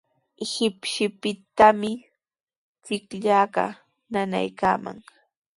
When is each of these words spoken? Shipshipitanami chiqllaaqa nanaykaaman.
Shipshipitanami 0.51 1.91
chiqllaaqa 2.85 3.63
nanaykaaman. 4.11 4.97